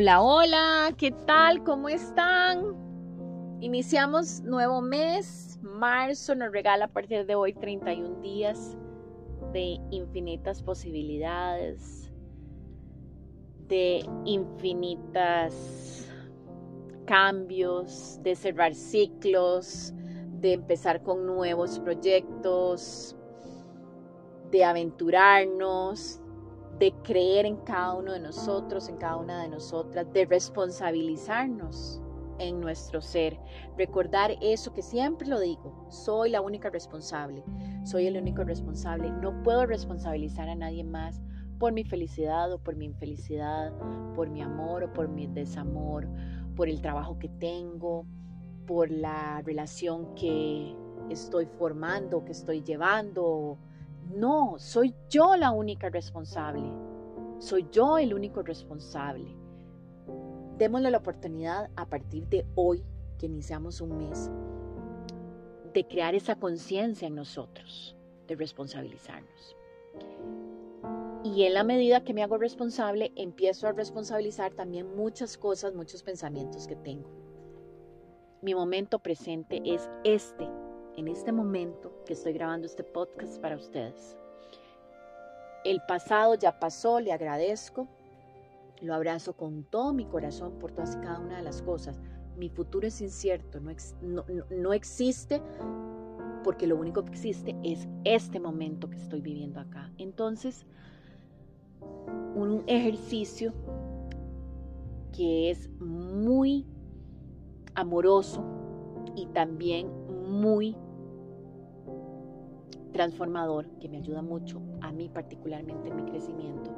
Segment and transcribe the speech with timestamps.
[0.00, 1.62] Hola, hola, ¿qué tal?
[1.62, 2.74] ¿Cómo están?
[3.60, 8.78] Iniciamos nuevo mes, marzo nos regala a partir de hoy 31 días
[9.52, 12.10] de infinitas posibilidades,
[13.68, 16.10] de infinitas
[17.04, 19.92] cambios, de cerrar ciclos,
[20.40, 23.14] de empezar con nuevos proyectos,
[24.50, 26.22] de aventurarnos,
[26.80, 32.00] de creer en cada uno de nosotros, en cada una de nosotras, de responsabilizarnos
[32.38, 33.38] en nuestro ser.
[33.76, 37.44] Recordar eso que siempre lo digo, soy la única responsable,
[37.84, 41.20] soy el único responsable, no puedo responsabilizar a nadie más
[41.58, 43.72] por mi felicidad o por mi infelicidad,
[44.16, 46.08] por mi amor o por mi desamor,
[46.56, 48.06] por el trabajo que tengo,
[48.66, 50.74] por la relación que
[51.10, 53.58] estoy formando, que estoy llevando,
[54.14, 56.62] no, soy yo la única responsable.
[57.38, 59.34] Soy yo el único responsable.
[60.58, 62.82] Démosle la oportunidad a partir de hoy,
[63.18, 64.30] que iniciamos un mes,
[65.72, 69.56] de crear esa conciencia en nosotros, de responsabilizarnos.
[71.22, 76.02] Y en la medida que me hago responsable, empiezo a responsabilizar también muchas cosas, muchos
[76.02, 77.08] pensamientos que tengo.
[78.42, 80.48] Mi momento presente es este,
[80.96, 84.16] en este momento que estoy grabando este podcast para ustedes.
[85.64, 87.86] El pasado ya pasó, le agradezco,
[88.80, 92.00] lo abrazo con todo mi corazón por todas y cada una de las cosas.
[92.36, 95.42] Mi futuro es incierto, no, no, existe
[96.42, 99.90] porque lo único que existe es este momento que estoy viviendo acá.
[99.98, 100.64] Entonces,
[102.34, 103.52] un ejercicio
[105.12, 106.66] que es muy
[107.74, 108.42] amoroso
[109.14, 109.90] y también
[110.30, 110.76] muy
[112.92, 116.70] transformador, que me ayuda mucho a mí particularmente en mi crecimiento,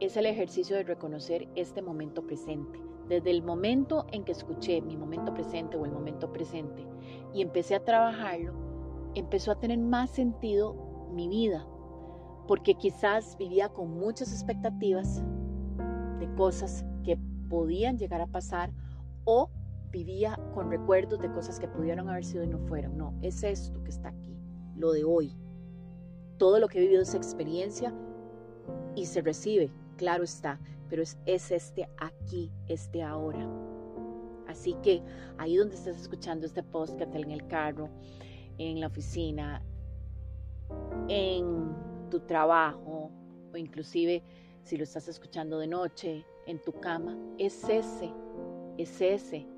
[0.00, 2.80] es el ejercicio de reconocer este momento presente.
[3.08, 6.86] Desde el momento en que escuché mi momento presente o el momento presente
[7.34, 8.52] y empecé a trabajarlo,
[9.14, 10.74] empezó a tener más sentido
[11.12, 11.66] mi vida,
[12.48, 15.22] porque quizás vivía con muchas expectativas
[16.18, 18.72] de cosas que podían llegar a pasar
[19.24, 19.50] o
[19.94, 22.98] vivía con recuerdos de cosas que pudieron haber sido y no fueron.
[22.98, 24.36] No, es esto que está aquí,
[24.76, 25.32] lo de hoy.
[26.36, 27.94] Todo lo que he vivido es experiencia
[28.96, 30.58] y se recibe, claro está,
[30.90, 33.48] pero es, es este aquí, este ahora.
[34.48, 35.00] Así que
[35.38, 37.88] ahí donde estás escuchando este podcast, en el carro,
[38.58, 39.62] en la oficina,
[41.08, 41.72] en
[42.10, 43.12] tu trabajo
[43.52, 44.24] o inclusive
[44.64, 48.12] si lo estás escuchando de noche, en tu cama, es ese,
[48.76, 49.53] es ese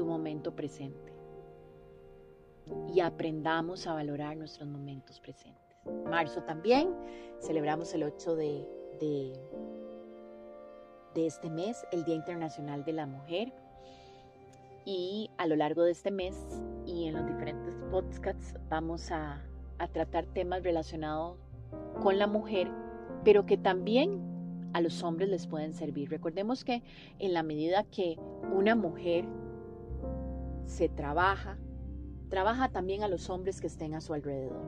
[0.00, 1.12] tu momento presente
[2.90, 5.76] y aprendamos a valorar nuestros momentos presentes.
[6.08, 6.88] Marzo también
[7.38, 8.66] celebramos el 8 de,
[8.98, 9.38] de,
[11.14, 13.52] de este mes, el Día Internacional de la Mujer.
[14.86, 16.34] Y a lo largo de este mes
[16.86, 19.44] y en los diferentes podcasts vamos a,
[19.76, 21.36] a tratar temas relacionados
[22.00, 22.70] con la mujer,
[23.22, 26.08] pero que también a los hombres les pueden servir.
[26.08, 26.82] Recordemos que
[27.18, 28.16] en la medida que
[28.50, 29.26] una mujer
[30.66, 31.58] se trabaja,
[32.28, 34.62] trabaja también a los hombres que estén a su alrededor.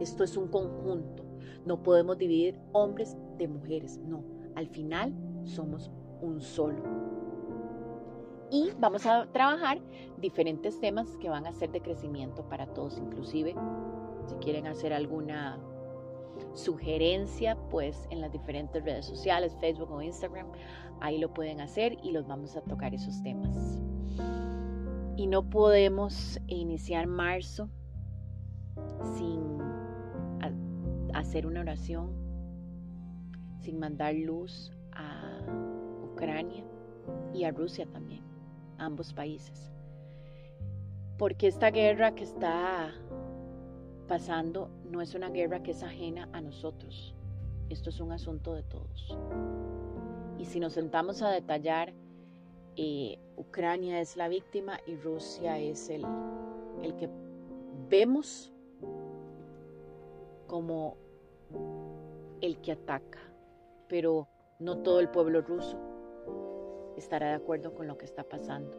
[0.00, 1.24] Esto es un conjunto.
[1.64, 3.98] No podemos dividir hombres de mujeres.
[3.98, 4.24] No,
[4.54, 5.14] al final
[5.44, 5.90] somos
[6.20, 6.82] un solo.
[8.50, 9.78] Y vamos a trabajar
[10.18, 13.54] diferentes temas que van a ser de crecimiento para todos, inclusive
[14.26, 15.58] si quieren hacer alguna
[16.54, 20.46] sugerencia, pues en las diferentes redes sociales, Facebook o Instagram,
[21.00, 23.78] ahí lo pueden hacer y los vamos a tocar esos temas
[25.18, 27.68] y no podemos iniciar marzo
[29.16, 29.58] sin
[31.12, 32.12] hacer una oración,
[33.58, 35.40] sin mandar luz a
[36.04, 36.62] Ucrania
[37.34, 38.22] y a Rusia también,
[38.78, 39.72] ambos países.
[41.18, 42.94] Porque esta guerra que está
[44.06, 47.12] pasando no es una guerra que es ajena a nosotros.
[47.70, 49.18] Esto es un asunto de todos.
[50.38, 51.92] Y si nos sentamos a detallar
[52.80, 56.06] eh, Ucrania es la víctima y Rusia es el,
[56.80, 57.10] el que
[57.88, 58.52] vemos
[60.46, 60.96] como
[62.40, 63.18] el que ataca.
[63.88, 64.28] Pero
[64.60, 65.76] no todo el pueblo ruso
[66.96, 68.78] estará de acuerdo con lo que está pasando.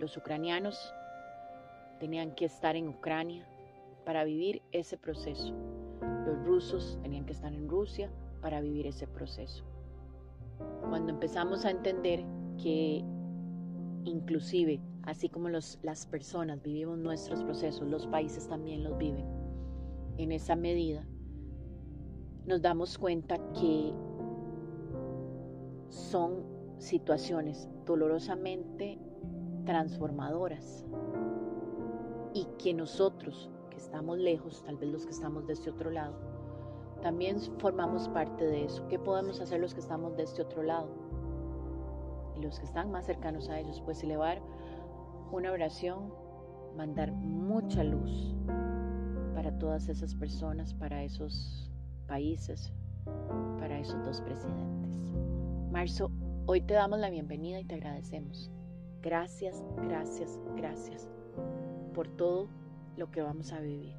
[0.00, 0.92] Los ucranianos
[2.00, 3.46] tenían que estar en Ucrania
[4.04, 5.54] para vivir ese proceso.
[6.26, 9.64] Los rusos tenían que estar en Rusia para vivir ese proceso.
[10.88, 12.24] Cuando empezamos a entender
[12.56, 13.04] que
[14.04, 19.26] inclusive, así como las personas vivimos nuestros procesos, los países también los viven.
[20.18, 21.06] En esa medida,
[22.46, 23.92] nos damos cuenta que
[25.88, 26.44] son
[26.78, 28.98] situaciones dolorosamente
[29.64, 30.84] transformadoras
[32.34, 36.14] y que nosotros que estamos lejos, tal vez los que estamos de este otro lado,
[37.00, 38.86] también formamos parte de eso.
[38.88, 40.88] ¿Qué podemos hacer los que estamos de este otro lado?
[42.36, 44.40] Y los que están más cercanos a ellos, pues elevar
[45.30, 46.12] una oración,
[46.76, 48.34] mandar mucha luz
[49.34, 51.70] para todas esas personas, para esos
[52.06, 52.72] países,
[53.58, 55.10] para esos dos presidentes.
[55.70, 56.10] Marzo,
[56.46, 58.50] hoy te damos la bienvenida y te agradecemos.
[59.02, 61.08] Gracias, gracias, gracias
[61.94, 62.48] por todo
[62.96, 63.94] lo que vamos a vivir,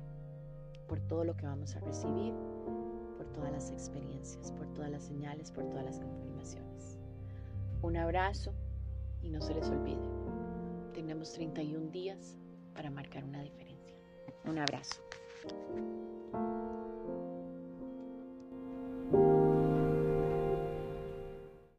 [0.87, 2.33] por todo lo que vamos a recibir,
[3.17, 6.92] por todas las experiencias, por todas las señales, por todas las confirmaciones.
[7.83, 8.53] Un abrazo
[9.21, 9.99] y no se les olvide,
[10.93, 12.37] tenemos 31 días
[12.73, 13.93] para marcar una diferencia.
[14.45, 15.01] Un abrazo.